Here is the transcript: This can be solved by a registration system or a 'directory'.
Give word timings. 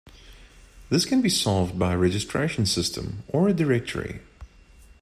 This 0.89 1.05
can 1.05 1.21
be 1.21 1.29
solved 1.29 1.77
by 1.77 1.93
a 1.93 1.97
registration 1.99 2.65
system 2.65 3.21
or 3.27 3.47
a 3.49 3.53
'directory'. 3.53 4.21